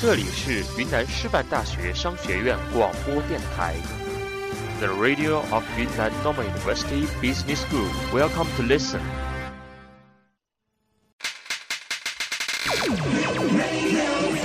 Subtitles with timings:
[0.00, 3.74] 这里是云南师范大学商学院广播电台
[4.78, 7.88] ，The Radio of Yunnan Normal University Business School.
[8.12, 9.00] Welcome to listen.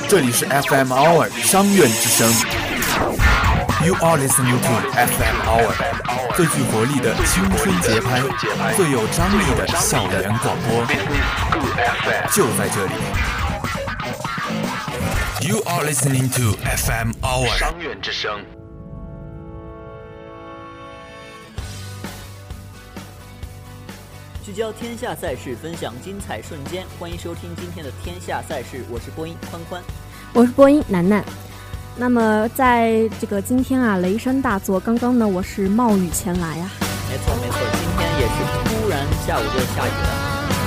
[0.10, 2.34] 这里是 FM Hour 商院之声。
[3.86, 8.22] You are listening to FM Hour 最具活力的青春节拍，
[8.76, 10.84] 最有张力的校园广播，
[12.32, 12.94] 就在这里。
[15.46, 18.46] You are listening to FM Hour 商院之声。
[24.46, 26.86] 聚焦天下赛事，分享精彩瞬间。
[26.98, 29.84] 欢迎收听今天的天下赛事，我是播音宽宽，
[30.32, 31.22] 我是播音楠楠。
[31.98, 36.72] 那么在这个今天啊，雷声大作，刚刚呢我是冒雨前来啊。
[37.10, 40.08] 没错没错，今天也是突然下午就下雨了，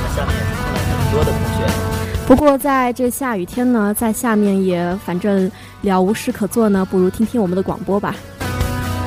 [0.02, 1.95] 那下面也是出了很多的同学。
[2.26, 5.48] 不过在这下雨天呢，在下面也反正
[5.82, 8.16] 了无事可做呢，不如听听我们的广播吧。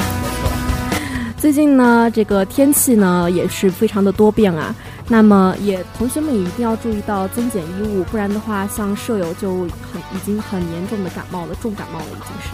[1.37, 4.73] 最近呢，这个天气呢也是非常的多变啊。
[5.09, 12.49] 那么也同学们也一定要注意到增减衣物，不然的话，像舍友就很已经很严重的感冒了，重感冒了已经是。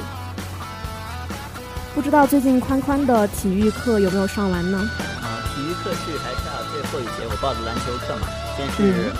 [1.94, 4.80] 不知道最近宽宽的体育课有没有上完呢？
[5.22, 8.28] 啊，体育课是还差最后一节，我报的篮球课嘛，
[8.58, 9.12] 先是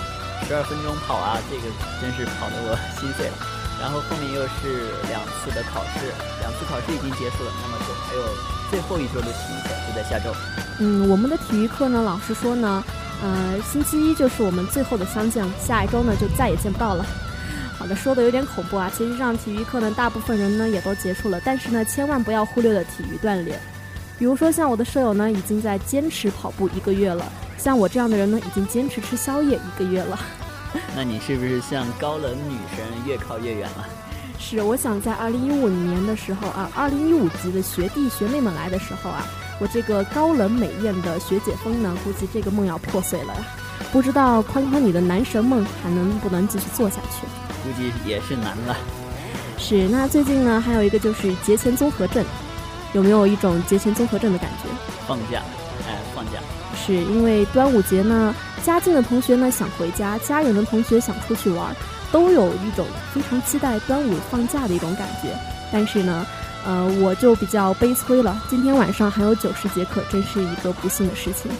[0.46, 1.62] 十二分钟跑啊，这个
[2.00, 3.34] 真是跑得我心碎了。
[3.82, 6.06] 然后后面又是两次的考试，
[6.40, 8.22] 两次考试已经结束了，那么就还有
[8.70, 10.32] 最后一周的体育课，就在下周。
[10.78, 12.82] 嗯，我们的体育课呢，老师说呢，
[13.22, 17.04] 呃，星期一就是我们最后的相见，下一周呢就再也见不到了。
[17.76, 18.90] 好的，说的有点恐怖啊。
[18.96, 23.60] 其实上体育课呢，大部分人呢也都结束了，但是呢，千万不要忽略了体育锻炼。
[24.18, 27.24] 比如说像我的舍友呢，已经在坚持跑步一个月了；
[27.58, 30.18] 像我这样的人呢，已经坚持吃宵夜一个月了。
[30.94, 33.88] 那你是不是像高冷女神越靠越远了？
[34.38, 39.26] 是，我想在二零一五年的时候啊，二零一五级的学弟学妹们来的时候啊，
[39.58, 43.40] 我这个高冷美艳的学姐风呢，估计这个梦要破碎了呀。
[43.92, 47.26] 不知道宽宽你的男神梦还能不能继续做下去？
[47.64, 48.76] 估计也是难了。
[49.58, 52.22] 是，那最近呢，还有一个就是节前综合症，
[52.92, 54.68] 有没有一种节前综合症的感觉？
[55.08, 55.42] 放假，
[55.86, 56.40] 哎，放假。
[56.74, 61.74] 是因为端午节呢，家近的同学呢想回家，家远的同学想出去玩，
[62.12, 65.28] 都有一种非常期待端午放假的一种感觉。
[65.72, 66.26] 但是呢，
[66.64, 71.50] 呃，我就比较悲催了，今天晚上还有九十节课，真是一个不幸的事情。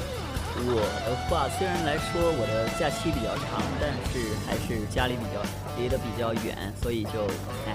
[0.69, 5.41] 我的话，虽然来说我的假期比较长，但是还是家里比较
[5.79, 7.25] 离得比较远，所以就
[7.67, 7.75] 哎，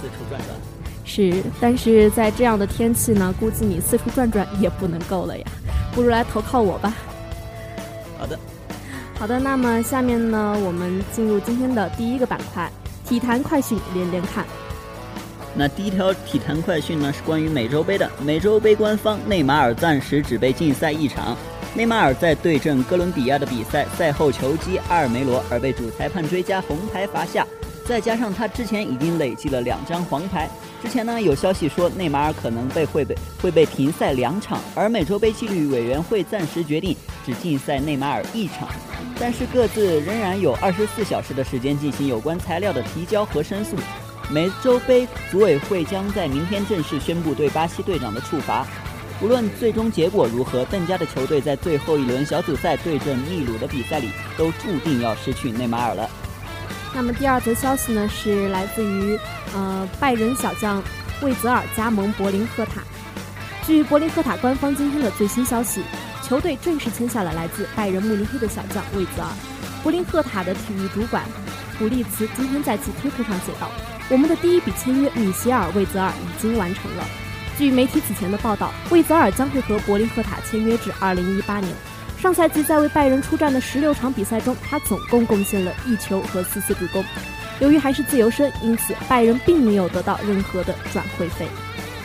[0.00, 0.81] 四处转转。
[1.04, 5.44] 是，但是在这样的天气呢，估计你四处转转也不能够了呀，
[5.94, 6.94] 不如来投靠我吧。
[8.18, 8.38] 好的，
[9.18, 12.70] 好的，那么下面呢，我们进入今天的第一个板块——
[13.04, 14.44] 体坛快讯连连看。
[15.54, 18.08] 那第一条体坛快讯呢，是关于美洲杯的。
[18.24, 21.36] 美洲杯官方，内马尔暂时只被禁赛一场。
[21.74, 27.46] 内马尔在对阵哥伦比亚的比赛赛后球击阿尔梅罗，而被主裁判追加红牌罚下。
[27.86, 30.48] 再加上他之前已经累计了两张黄牌。
[30.82, 38.68] 之前呢，有消息说内马尔可能被会被会被停赛两场，而美洲杯纪律委员会暂时决定只禁赛内马尔一场。
[39.16, 43.76] 但是各自仍然有二十四小时的时间进行有关材料的提交和申诉。
[44.28, 48.66] 美洲杯组委会将在明天正式宣布对巴西队长的处罚。
[49.22, 56.10] 无论最终结果如何，邓加的球队在最后一轮小组赛对阵秘鲁的比赛里，都注定要失去内马尔了。
[56.94, 59.18] 那么第二则消息呢，是来自于
[59.54, 60.82] 呃拜仁小将
[61.22, 62.82] 魏泽尔加盟柏林赫塔。
[63.66, 65.82] 据柏林赫塔官方今天的最新消息，
[66.22, 69.28] 球队正式签下了来自拜仁慕尼黑的小将魏泽尔。
[69.82, 71.24] 柏林赫塔的体育主管
[71.78, 73.70] 普利茨今天在其推特上写道
[74.10, 77.04] ：“我们的第一笔签约米歇尔·魏泽尔已经完成了。”
[77.58, 81.74] 据媒体此前的报道，魏泽尔将会和柏林赫塔签约至2018年。
[82.22, 87.04] 上赛季在为拜仁出战的16场比赛中，他总共贡献了一球和四次助攻。
[87.58, 91.48] 由于还是自由身，因此拜仁并没有得到任何的转会费。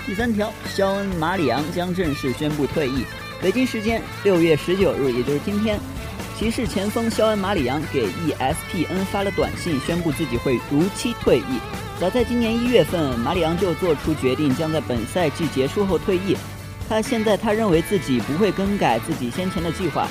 [0.07, 3.05] 第三条，肖恩·马里昂将正式宣布退役。
[3.39, 5.79] 北京时间6月19日，也就是今天，
[6.35, 11.59] 骑士前锋肖恩·马里昂给 ESPN 发了短信，宣布自己会如期退役。
[11.99, 16.35] 早在今年一月份，马里昂就做出决定，将在本赛季结束后退役。
[16.89, 20.07] 他现在他认为自己不会更改自己先前的计划。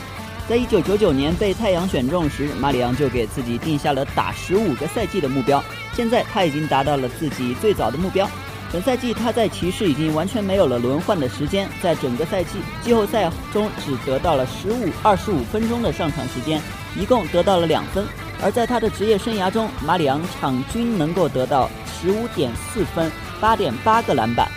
[0.48, 5.62] 在一九九九年被太阳选中时，马里昂就给自己定下了打十五个赛季的目标。
[5.94, 8.28] 现在他已经达到了自己最早的目标。
[8.72, 16.60] 本赛季他在骑士已经完全没有了轮换的时间，在整个赛季季后赛中只得到了十五二十五分钟的上场时间，
[16.96, 18.04] 一共得到了两分。
[18.42, 24.48] 而在他的职业生涯中，马里昂场均能够得到十五点四分、八点八个篮板。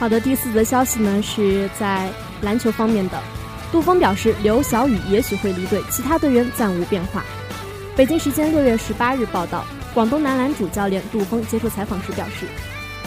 [0.00, 2.10] 好的，第四则消息呢是在
[2.40, 3.22] 篮球方面的，
[3.70, 7.22] 杜峰表示刘晓宇也许会离队，其他队员暂无变化。
[7.94, 9.62] 北京时间六月十八日报道，
[9.92, 12.46] 广东男篮主教练杜峰接受采访时表示，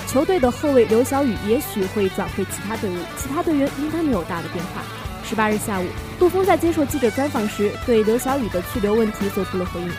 [0.06, 4.84] 球队的后卫刘晓宇也许会转会其他队伍，其他队员应该没有大的变化。
[5.28, 5.88] 十八日下午，
[6.20, 9.90] 杜峰在接受记者专访时，对刘晓宇的去留问题做出了回应。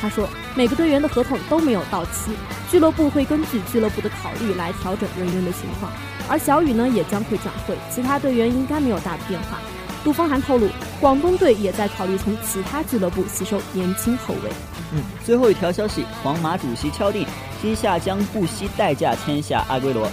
[0.00, 2.30] 他说，每个队员的合同都没有到期，
[2.70, 5.90] 俱乐部会根据俱乐部的考虑来调整人员的情况，
[6.28, 9.58] 而小雨呢也将会转会，其他队员应该没有大的变化。
[10.02, 10.68] 杜峰还透露，
[11.00, 14.50] 广东队也在考虑从其他俱乐部吸收年轻后卫。
[14.92, 17.26] 嗯，最后一条消息，皇马主席敲定，
[17.62, 20.06] 今夏将不惜代价签下阿圭罗。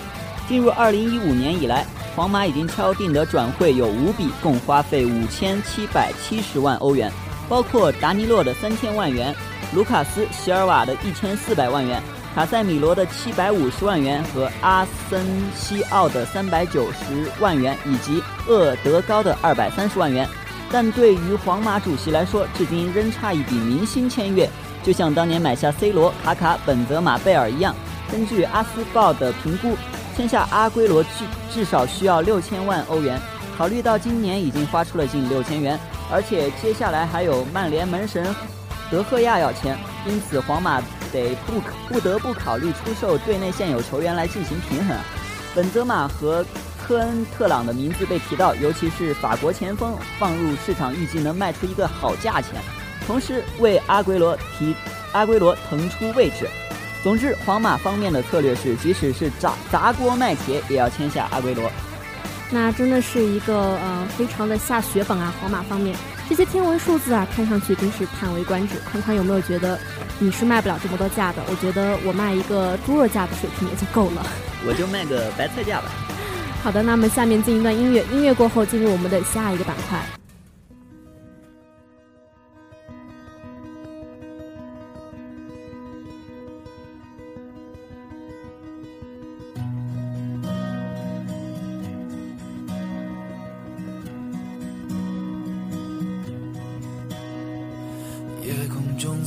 [0.48, 1.86] 进入二零一五年以来，
[2.16, 7.12] 皇马已经敲定的转会有五笔，共花费五千七百七十万欧元，
[7.50, 9.36] 包括达尼洛的三千万元，
[9.74, 12.02] 卢卡斯·席尔瓦的一千四百万元。
[12.34, 20.26] 卡塞米罗的七百五十万元和阿森西奥的三百九十万元，以及厄德高的二百三十万元，
[20.72, 24.50] 但对于皇马主席来说，至今仍差一笔明星签约，
[24.82, 27.76] 就像当年买下 C 罗、卡卡、本泽马、贝尔一样。
[28.10, 29.76] 根据阿斯报的评估，
[30.16, 31.10] 签下阿圭罗至
[31.54, 33.20] 至少需要六千万欧元。
[33.58, 35.78] 考虑到今年已经花出了近六千元，
[36.10, 38.34] 而且接下来还有曼联门神
[38.90, 40.82] 德赫亚要签，因此皇马。
[41.12, 41.60] 得不
[41.90, 44.98] 不得不考虑出售队内现有球员来进行平衡。
[45.54, 46.42] 本泽马和
[46.82, 52.54] 科恩特朗的名字被提到，尤其是法国前锋放入市场，预计能卖出一个好价钱，
[53.06, 54.74] 同时为阿圭罗提
[55.12, 56.48] 阿圭罗腾出位置。
[57.04, 61.70] 总之，皇马方面的策略是，即使是砸砸锅卖铁，也要签下阿圭罗。
[62.50, 65.34] 那真的是一个呃非常的下血本啊！
[65.42, 65.94] 皇马方面
[66.32, 68.76] 这些天文数字啊，看上去真是叹为观止。
[68.90, 69.78] 宽宽有没有觉得
[70.18, 71.44] 你是卖不了这么多价的？
[71.50, 74.26] 我觉得我卖一个猪肉价的水平也就够了。
[74.66, 75.92] 我就卖个白菜价吧。
[76.64, 80.00] 好的，那么下面进一段音乐，音乐过后进入我们的下一个板块。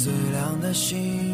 [0.05, 1.34] 最亮的星。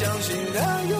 [0.00, 0.99] 相信爱有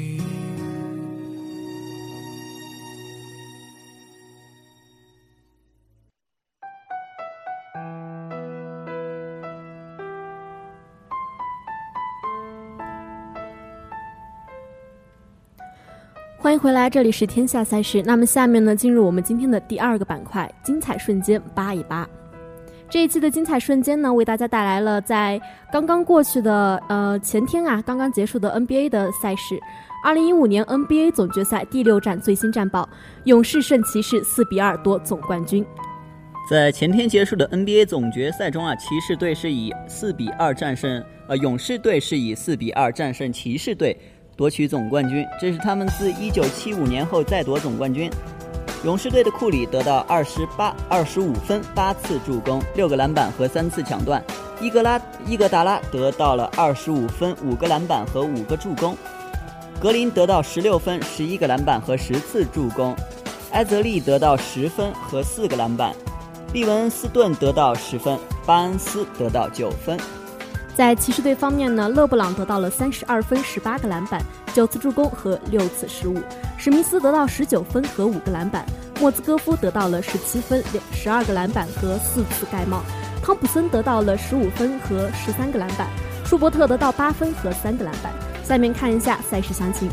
[16.51, 18.03] 欢迎回来，这里是天下赛事。
[18.05, 22.05] 那么下面呢，进入我们今天的第二个板块——精彩瞬间扒一扒。
[22.89, 25.41] 这一期的精彩瞬间呢，为大家带来了在
[25.71, 29.57] 刚刚过去的呃前天啊，刚刚结束的 NBA 的赛事。
[30.03, 32.89] 二零一五年 NBA 总决赛第六战最新战报：
[33.23, 35.65] 勇士胜骑士四比二夺总冠军。
[36.49, 43.97] 在前天结束的 NBA 总决赛中啊，骑士队是以四比二战胜，呃，勇士队是以四比二战胜骑士队，
[44.35, 45.25] 夺取总冠军。
[45.39, 48.09] 这是他们自一九七五年后再夺总冠军。
[48.83, 54.19] 勇士队的库里得到二十八、二十五分、八次助攻、六个篮板和三次抢断；
[54.59, 58.95] 伊格拉伊格达拉得到了二十五分、五个篮板和五个助攻；
[59.79, 62.95] 格林得到十六分、十一个篮板和十次助攻；
[63.51, 65.93] 埃泽利得到十分和四个篮板。
[66.51, 69.97] 利文斯顿得到十分，巴恩斯得到九分。
[70.75, 74.21] 在骑士队方面呢，勒布朗得到了三十二分、十八个篮板、
[74.53, 76.17] 九次助攻和六次失误；
[76.57, 78.63] 史密斯得到十九分和五个篮板；
[78.99, 80.63] 莫兹戈夫得到了十七分、
[80.93, 82.79] 十二个篮板和四次盖帽；
[83.21, 85.87] 汤普森得到了十五分和十三个篮板；
[86.25, 88.11] 舒伯特得到八分和三个篮板。
[88.43, 89.89] 下面看一下赛事详情。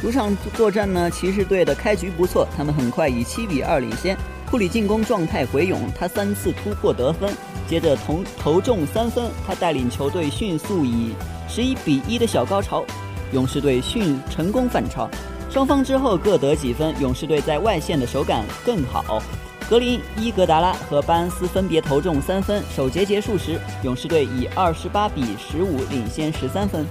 [0.00, 4.16] 主场作战呢，骑士队的开局不错，他们很快以七比二领先。
[4.48, 7.34] 库里进攻状态回勇，他三次突破得分，
[7.68, 11.14] 接着投投中三分，他带领球队迅速以
[11.48, 12.84] 十一比一的小高潮，
[13.32, 15.08] 勇士队迅成功反超。
[15.50, 19.22] 双方之后各得几分，勇士队在外线的手感更好。
[19.68, 22.62] 格林、伊格达拉和巴恩斯分别投中三分。
[22.70, 26.86] 首节结束时，勇士队以二十八比十五领先十三分。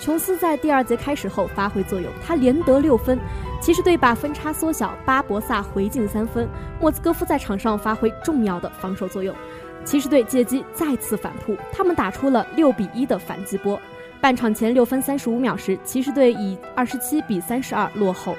[0.00, 3.18] 琼斯在第二节开始后发挥作用，他连得六分，
[3.60, 6.48] 骑士队把分差缩小，巴博萨回敬三分，
[6.80, 9.34] 莫兹戈夫在场上发挥重要的防守作用，
[9.84, 13.80] 骑士队借机再次反扑，他们打出了六比一的反击波。
[14.20, 18.36] 半场前六分三十五秒时，骑士队以二十七比三十二落后。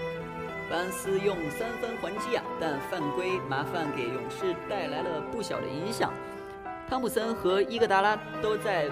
[0.69, 6.13] 班斯用三分还击啊，但犯规麻烦给勇士带来了不小的影响。
[6.89, 8.89] 汤普森和伊戈达拉都在。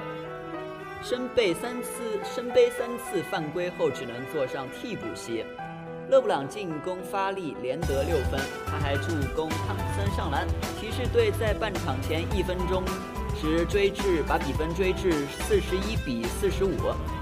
[1.01, 5.45] 身背三次身背三次犯规后，只能坐上替补席。
[6.09, 10.47] 勒布朗进攻发力，连得六分，他还助攻汤普森上篮。
[10.81, 12.83] 骑士队在半场前一分钟
[13.39, 15.11] 时追至，把比分追至
[15.45, 16.71] 四十一比四十五。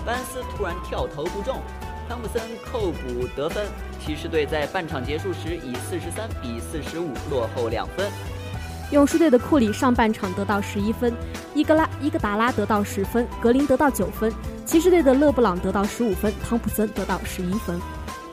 [0.06, 1.60] 班斯突然跳投不中，
[2.08, 2.42] 汤普森
[2.72, 3.68] 扣补得分。
[4.00, 8.10] 骑士队在半场结束时以四十三比四十五落后两分。
[8.92, 11.14] 勇士队的库里上半场得到十一分，
[11.54, 14.34] 伊格拉伊格达拉得到十分，格林得到九分。
[14.66, 17.78] 骑士队的勒布朗得到十五分，汤普森得到十一分。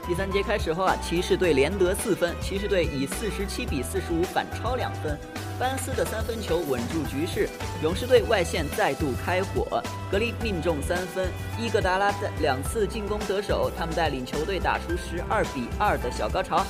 [0.07, 5.19] 第三节开始后啊，骑士队连得四分，骑士队以四十七比四十五反超两分。
[5.59, 7.49] 班斯的三分球稳住局势，
[7.83, 16.63] 勇士队外线再度开火，格林命中三分，伊戈达拉在两次进攻得手，他们带领球队打出十二比二的小高潮。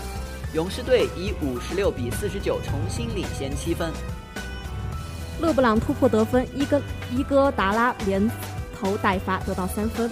[0.52, 3.92] 勇士队以五十六比四十九重新领先七分。
[5.40, 8.30] 勒布朗突破得分，伊戈伊戈达拉连
[8.78, 10.08] 投带罚得到三分。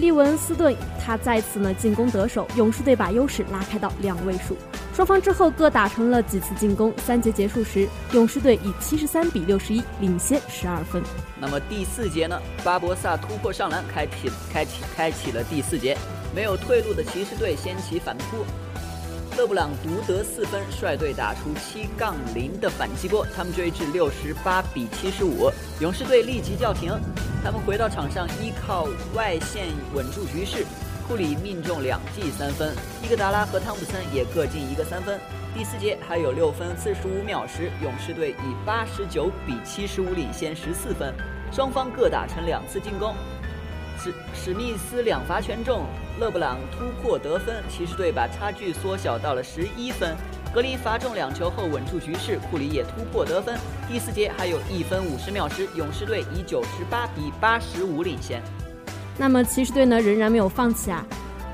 [0.00, 4.56] 利文斯顿他再次呢进攻得手，勇士队把优势拉开到两位数。
[4.94, 6.92] 双方之后各打成了几次进攻。
[6.98, 11.02] 三节结束时，勇士队以七十三比六十一领先十二分。
[11.38, 12.40] 那么第四节呢？
[12.64, 15.96] 巴博萨突破上篮，开启开启开启了第四节。
[16.34, 18.44] 没有退路的骑士队掀起反扑。
[19.36, 25.50] 勒布朗独得四分，率队打出七杠零的反击波，他们追至六十八比七十五。
[25.80, 26.92] 勇士队立即叫停，
[27.42, 30.66] 他们回到场上，依靠外线稳住局势。
[31.08, 35.18] 库里命中两记三分，伊戈达拉和汤普森也各进一个三分。
[35.54, 41.14] 第四节还有六分四十五秒时，勇士队以八十九比七十五领先十四分。
[41.50, 43.14] 双方各打成两次进攻。
[44.02, 45.84] 史史密斯两罚全中，
[46.18, 50.16] 勒布朗突破得分，骑士队把差距缩小到了十一分。
[50.54, 53.58] 格林罚中两球后稳住局势，库里也突破得分。
[53.86, 58.42] 第四节还有一分五十秒时，勇士队以九十八比八十五领先。
[59.18, 61.04] 那么骑士队呢仍然没有放弃啊，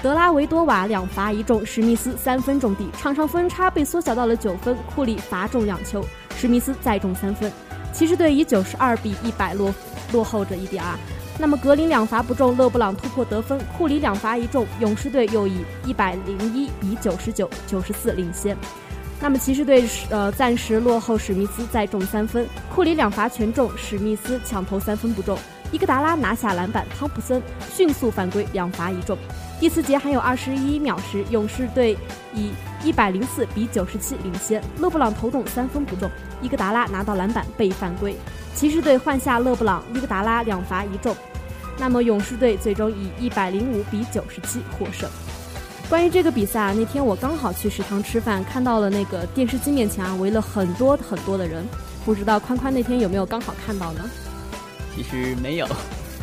[0.01, 4.77] 德拉维多瓦两罚一中，史密斯三分中地，场上分差被缩小到了九分。
[4.95, 7.51] 库里罚中两球，史密斯再中三分，
[7.93, 9.75] 骑士队以九十二比一百落
[10.13, 10.97] 落后着一点啊。
[11.39, 18.57] 那么格林两罚不中，勒布朗突破得分，库里两罚一中，勇士队又以一百零一比九十九九十四领先。
[19.21, 25.39] 那么骑士队呃暂时落后，史密斯再中三分，库里两罚全中，史密斯抢投三分不中，
[25.73, 29.17] 伊戈达拉拿下篮板，汤普森迅速犯规两罚一中。
[29.59, 31.97] 第四节还有二十一秒时，勇士队
[32.35, 32.51] 以
[32.87, 36.09] 一百零四比九十七领先，勒布朗投中三分不中，
[36.41, 38.15] 伊戈达拉拿到篮板被犯规，
[38.55, 41.13] 骑士队换下勒布朗，伊戈达拉两罚一中，
[41.81, 45.11] 那么勇士队最终以一百零五比九十七获胜。
[45.91, 51.67] 关于这个比赛啊，那天我刚好去食堂吃饭，看到了那个电视机面前啊围了很多很多的人，
[52.05, 54.09] 不知道宽宽那天有没有刚好看到呢？
[54.95, 55.67] 其实没有，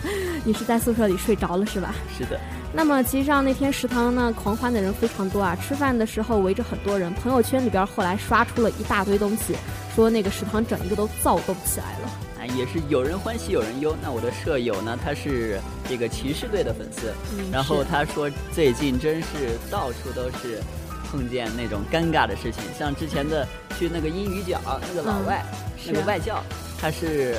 [0.44, 1.94] 你是在宿舍里睡着了是吧？
[2.18, 2.40] 是的。
[2.76, 9.56] 那么其实上那天食堂呢狂欢的人非常多啊，吃饭的时候围着很多人，朋友圈里边后来刷出了一大堆东西，
[9.96, 12.10] 说那个食堂整一个都躁动起来了。
[12.58, 13.96] 也是有人欢喜有人忧。
[14.02, 15.00] 那我的舍友呢？
[15.02, 17.14] 他是这个骑士队的粉丝，
[17.50, 20.62] 然后他说最近真是到处都是
[21.10, 23.48] 碰见那种尴尬的事情，像之前的
[23.80, 25.42] 去那个英语角那个老外
[25.88, 26.44] 那个外教，
[26.82, 27.38] 他是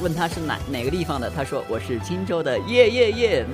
[0.00, 3.46] 问他是哪哪个地方的，他说我是荆州的，耶耶耶，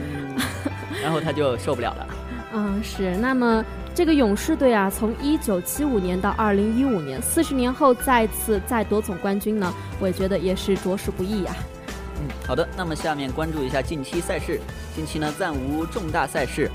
[1.03, 2.07] 然后他就受不了了。
[2.53, 3.65] 嗯，是那么。
[3.95, 11.55] 这个勇士队啊，从一九七五年到二零一五年，四十年后再次再夺总冠军呢，我也觉得也是着实不易呀。
[12.17, 14.59] 嗯，好的，那么下面关注一下近期赛事。
[14.97, 16.71] 近期呢暂无重大赛事，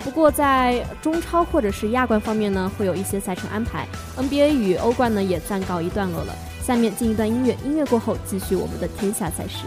[0.00, 3.88] 不过在中超或者是亚冠方面呢，会有一些赛程安排。
[4.18, 6.34] NBA 与欧冠呢也暂告一段落了。
[6.66, 9.66] 下面进一段音乐，音乐过后继续我们的天下赛事。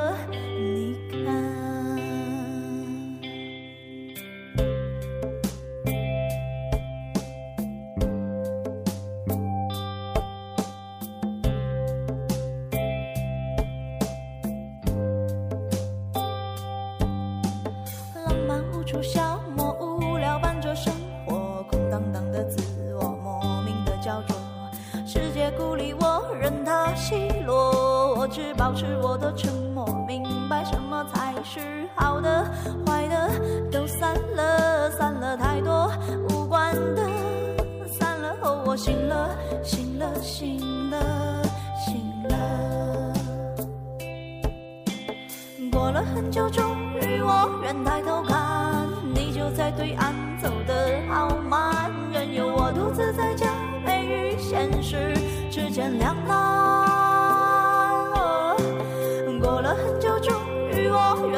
[28.21, 32.45] 我只保持我的沉默，明白什么才是好的。
[32.85, 33.31] 坏的
[33.71, 35.91] 都散了，散了太多
[36.29, 37.09] 无关的。
[37.87, 39.27] 散了后，我醒了，
[39.63, 41.43] 醒了，醒了，
[41.83, 43.13] 醒了。
[45.71, 46.63] 过了很久，终
[47.01, 50.13] 于我愿抬头看你，就在对岸。
[50.39, 53.47] 走得好慢，任由我独自在假
[53.83, 55.11] 寐与现实
[55.49, 57.10] 之间两难。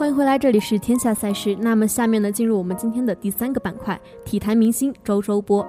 [0.00, 1.54] 欢迎回来，这里是天下赛事。
[1.60, 5.62] 那么下面呢，进入我们今天的第三个板块——体坛明星周周播。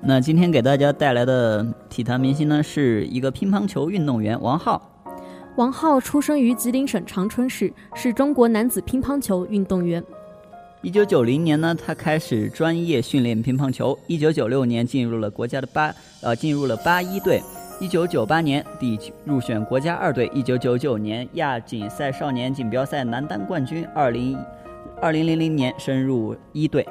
[0.00, 4.80] 那今天给大家带来的体坛明星呢，是一个乒乓球运动员王浩。
[5.56, 10.00] 王浩出生于吉林省长春市，是中国男子乒乓球运动员。
[10.80, 13.98] 一九九零年呢，他开始专业训练乒乓球。
[14.06, 17.42] 一九九六年进入了国家的八呃进入了八一队。
[17.84, 20.26] 一九九八年第入选国家二队。
[20.32, 23.86] 一九九九年亚锦赛少年锦标赛男单冠军。
[23.94, 24.42] 二零
[25.02, 26.88] 二零零零年升入一队。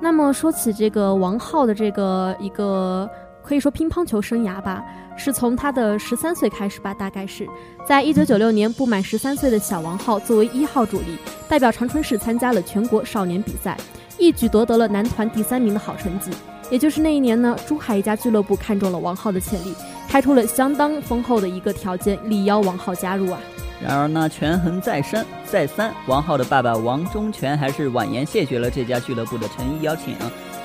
[0.00, 3.06] 那么说起这个王浩的这个一个
[3.42, 4.82] 可以说乒乓球生涯吧，
[5.14, 7.46] 是从他的十三岁开始吧，大概是
[7.86, 11.18] 在一九九六年，不满十三岁的小王浩作为一号主力，
[11.50, 13.76] 代表长春市参加了全国少年比赛，
[14.18, 16.30] 一举夺得了男团第三名的好成绩。
[16.70, 19.74] 也就是那一年呢，珠海一家俱乐部看中了王浩的潜力，
[20.08, 23.40] 开出了相当丰厚的一个条件，力邀王浩加入啊。
[23.82, 30.14] 然而呢，权衡再三，再三，王浩的爸爸王忠全还是婉言谢绝了这家俱乐部的诚意邀请。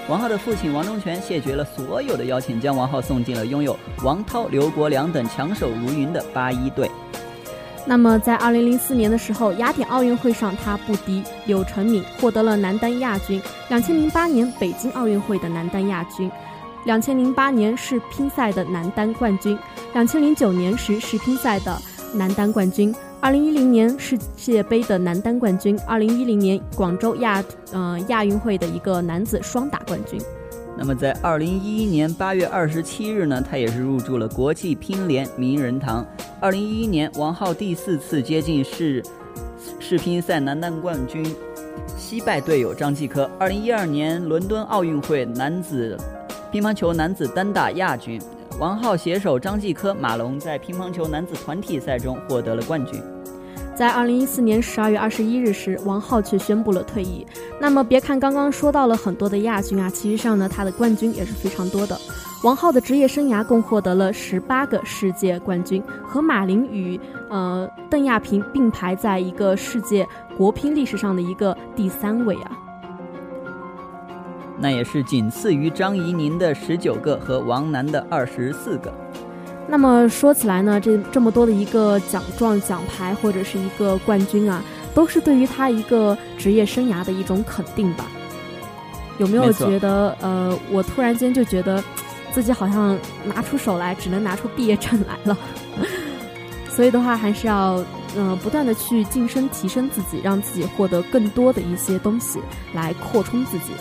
[0.08, 6.90] 王浩的父亲王忠全谢绝了所有的邀请，将王浩送进了拥有王涛、刘国梁等强手如云的八一队。
[7.86, 13.42] 那么，在二零零四年的时候，雅典奥运会上，他不敌柳成敏，获得了男单亚军。
[13.70, 16.30] 两千零八年北京奥运会的男单亚军，
[16.86, 19.58] 两千零八年世乒赛的男单冠军，
[19.94, 21.78] 两千零九年时世乒赛的
[22.14, 30.20] 男单冠军，二零一零年世界杯的男单冠军，二零一零年广州亚呃亚运会的一个男子双打冠军。
[30.78, 36.06] 那么，在二零一一年八月二十七日呢，他也是入驻了国际乒联名人堂。
[36.40, 39.04] 二零一一年，王浩第四次接近世
[39.78, 41.26] 世乒赛男单冠军，
[41.98, 43.30] 惜败队友张继科。
[43.38, 45.98] 二零一二年伦敦奥运会男子
[46.52, 48.20] 乒乓球男子单打亚军，
[48.60, 53.00] 王浩携手张继科、马龙在乒乓球男子团体赛中获得了冠军。
[53.76, 57.26] 在二零一四年十二月二十一日时，王浩却宣布了退役。
[57.62, 61.96] 那么，别看刚刚说到了很多的亚军啊，其实上呢，他的冠军也是非常多的。
[62.44, 72.52] 王浩的职业生涯共获得了十八个世界冠军，和马林与呃邓亚萍并排在一个世界国乒历史上的一个第三位啊。
[74.60, 78.94] 那也是仅次于张怡宁的十九个和王楠的二十四个。
[79.68, 88.06] 那么说起来呢，这这么多的一个奖状、奖牌或者是一个冠军啊，都是对于他一个职业生涯的一种肯定吧？
[89.20, 91.84] 有没有觉得呃，我突然间就觉得
[92.32, 95.38] 自己好像拿出手来，只能拿出毕业证来了？
[96.70, 97.76] 所以的话，还是要
[98.16, 102.40] 嗯、呃不断的去晋升、提升自己，让自己获得更多的一些东西
[102.74, 103.74] 来扩充自己。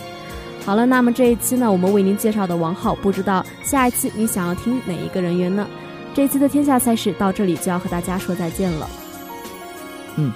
[0.69, 5.67] 好了，那么这一期呢，我们为您介绍的王浩，不知道下一期你想要听哪一个人员呢？
[6.13, 8.87] 这一期的天下赛事到这里就要和大家说再见了。
[10.17, 10.31] 嗯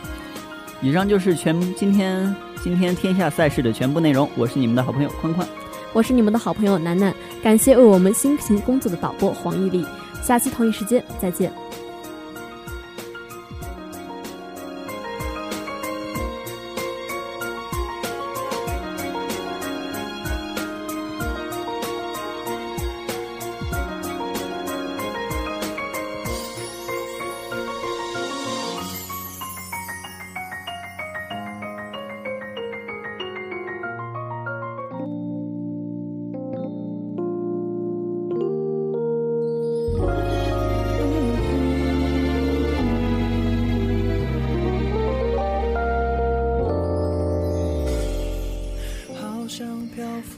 [0.81, 4.27] 以上就是全今天今天天下赛事的全部内容。
[4.35, 5.47] 我是你们的好朋友宽宽。
[5.93, 9.85] 我是你们的好朋友楠楠，感谢为我们辛勤工作的导播黄毅力，
[10.23, 11.53] 下期同一时间再见。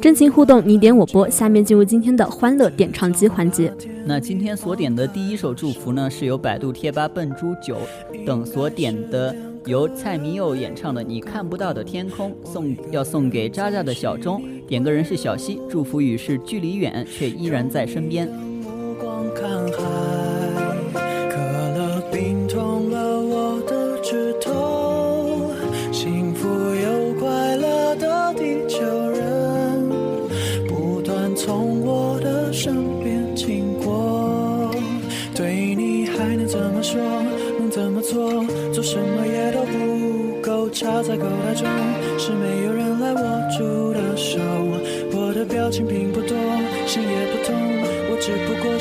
[0.06, 1.28] 真情互动，你点我播。
[1.28, 3.74] 下面进入今天的欢乐点唱机环节。
[4.06, 7.76] 那今天所点的第一首祝福呢，是由百度贴吧笨猪九
[8.24, 14.44] 等所点的，由蔡明佑演唱的《你看不到的天空》，送要送给渣渣的小钟。
[14.68, 18.28] 点歌人是小溪，祝福语是距离远却依然在身边。
[18.28, 20.14] 目光看海，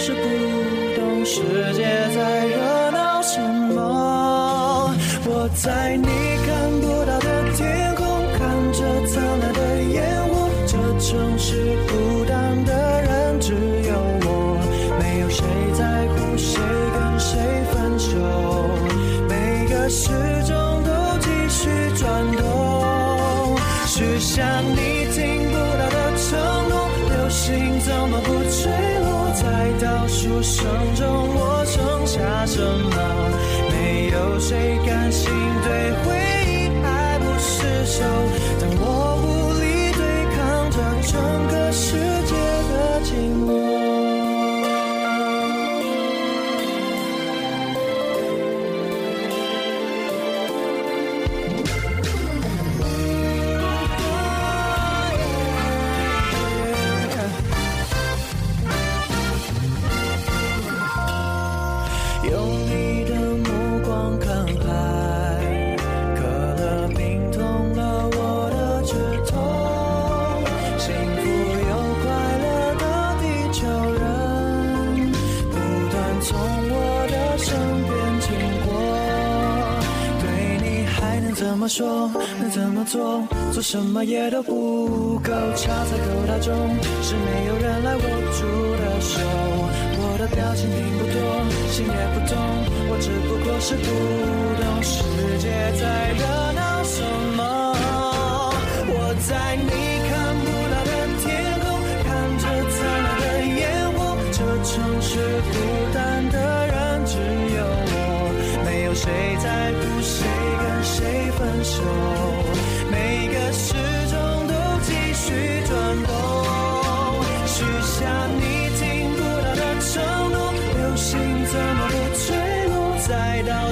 [0.06, 0.20] 是不
[1.00, 1.40] 懂世
[1.72, 1.82] 界
[2.14, 4.94] 在热闹什么。
[5.24, 5.96] 我在
[82.94, 83.26] 做？
[83.52, 85.32] 做什么也都不够。
[85.56, 86.54] 插在口袋中，
[87.02, 88.02] 是没有人来握
[88.38, 88.46] 住
[88.78, 89.18] 的手。
[89.98, 91.16] 我的表情并不多，
[91.72, 92.38] 心也不痛，
[92.88, 93.84] 我只不过是不
[94.62, 95.02] 懂世
[95.42, 96.22] 界在热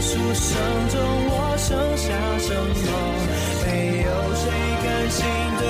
[0.02, 0.98] 书声中，
[1.30, 2.90] 我剩下什么？
[3.64, 4.42] 没有谁
[4.82, 5.24] 甘心
[5.60, 5.62] 对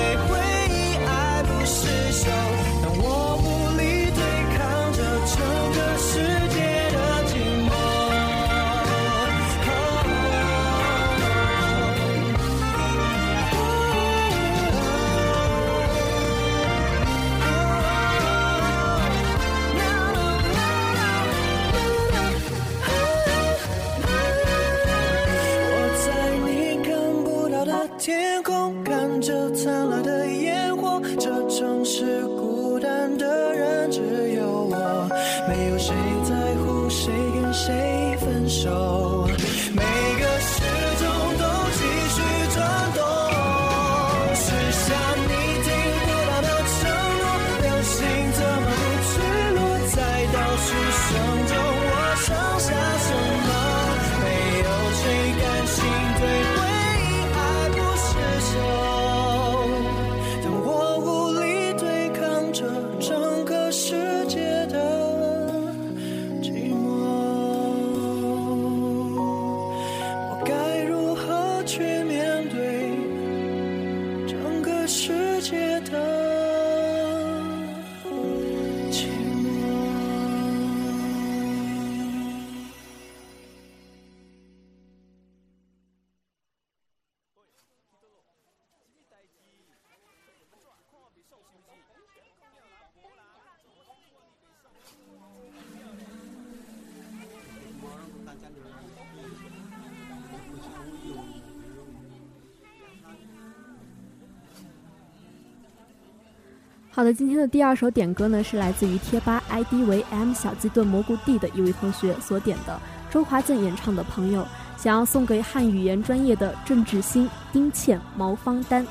[106.95, 112.79] 好的今天的第二首点歌呢是来自于贴吧 id 为 m 小鸡炖蘑菇 d 的一位同学所点的
[113.09, 118.85] 周华健演唱的朋友想要送给汉语言专业的郑智鑫丁倩毛芳丹。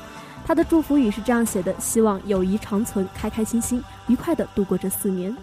[0.45, 5.33] 他的祝福语是这样写的希望友谊长存开开心心愉快地度过这四年。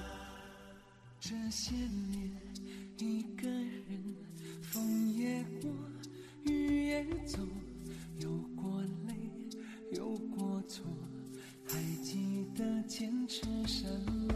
[12.91, 13.87] 坚持什
[14.27, 14.35] 么？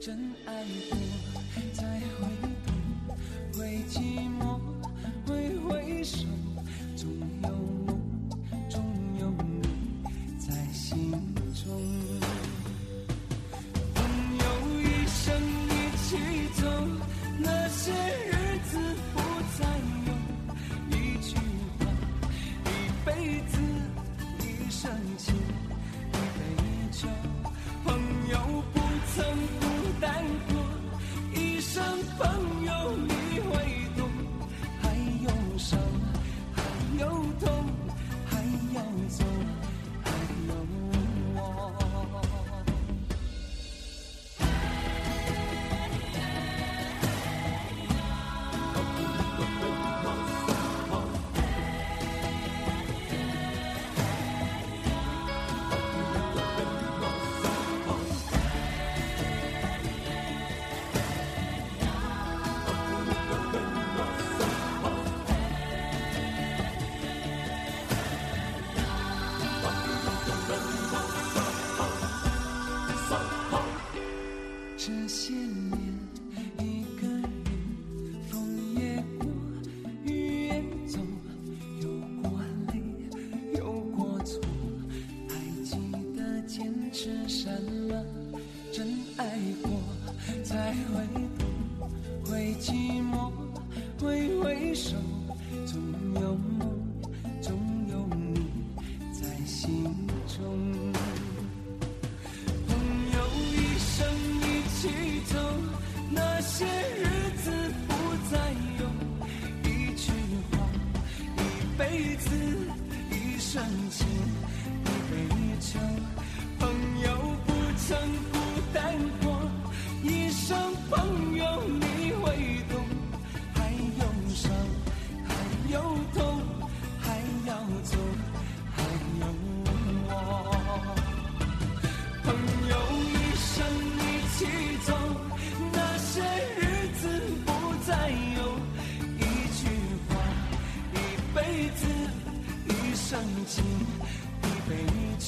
[0.00, 0.98] 真爱过
[1.72, 2.26] 才会
[2.66, 2.74] 懂
[3.54, 4.00] 会寂
[4.36, 4.37] 寞。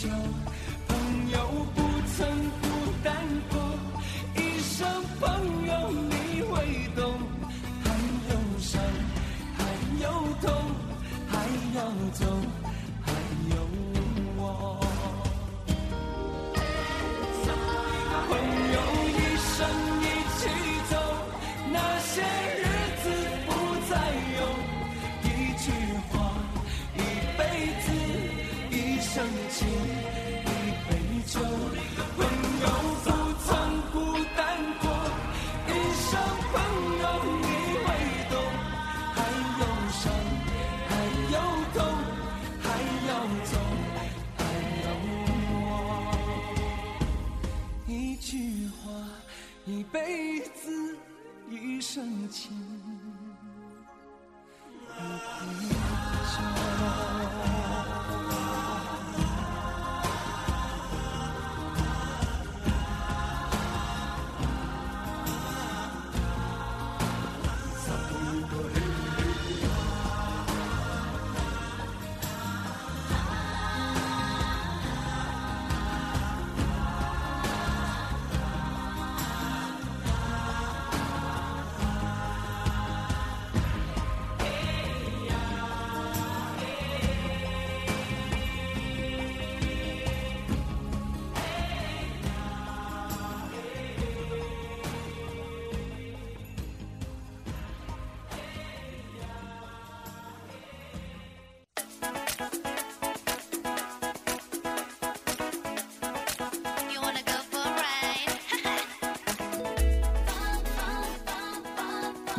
[0.01, 1.83] 就朋友不
[2.17, 2.27] 曾
[2.63, 2.69] 孤
[3.05, 3.15] 单
[3.51, 3.61] 过
[4.35, 4.89] 一声
[5.21, 7.21] 朋友你会懂
[7.85, 7.91] 还
[8.31, 8.81] 有伤
[9.59, 9.63] 还
[10.03, 10.09] 有
[10.41, 10.51] 痛
[11.29, 11.85] 还要
[12.15, 12.60] 走。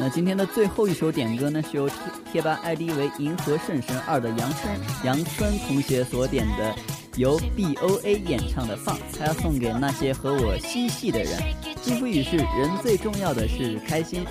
[0.02, 1.96] 那今天的最后一首点歌呢是由贴
[2.32, 6.76] 贴吧 id 为银河圣神二的杨春杨春同学所点的
[7.18, 11.40] 由 boa 演唱的放他要送给那些和我嬉戏的人。
[11.84, 14.26] 祝福语是人最重要的是开心。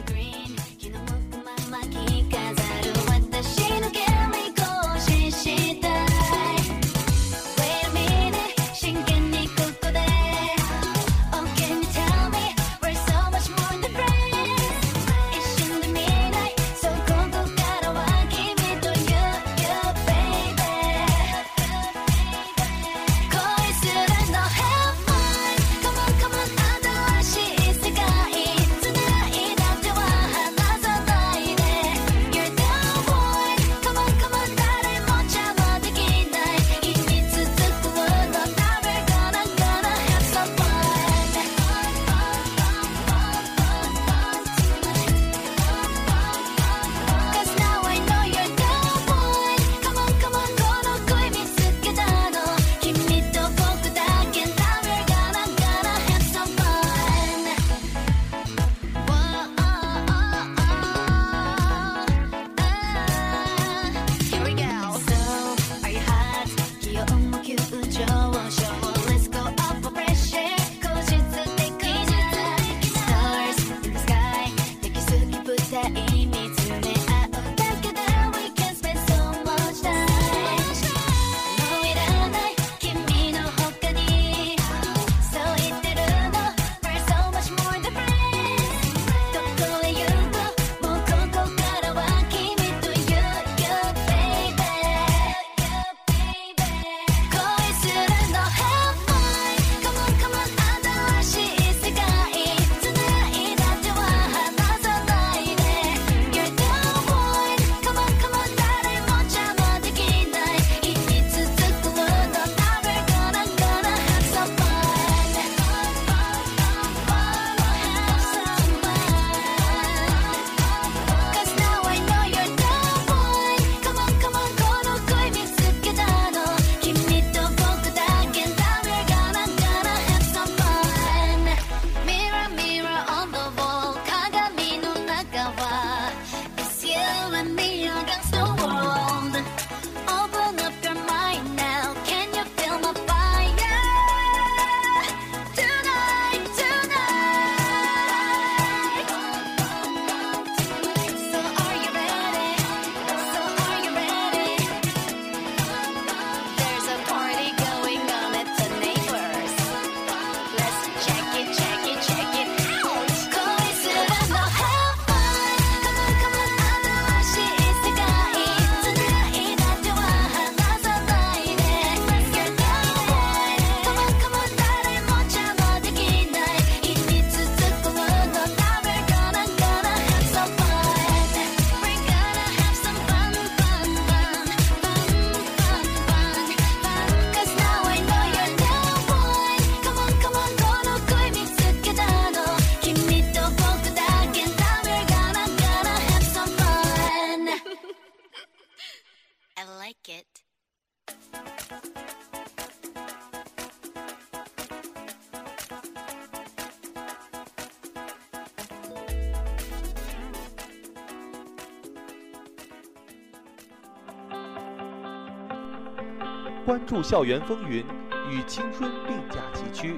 [216.91, 217.87] 注校园风云，
[218.29, 219.97] 与青春并驾齐驱，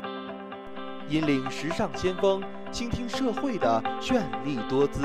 [1.09, 5.01] 引领时尚先锋，倾听社会的绚丽多姿。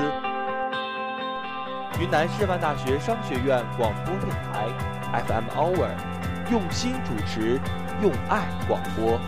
[1.98, 4.68] 云南师范大学商学院广播电台
[5.26, 5.88] ，FM Hour，
[6.52, 7.58] 用心主持，
[8.02, 9.18] 用爱广播。